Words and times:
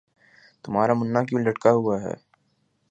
تمہارا 0.63 0.93
منہ 0.99 1.19
کیوں 1.27 1.41
لٹکا 1.45 1.71
ہوا 1.79 1.95
ہے 2.03 2.13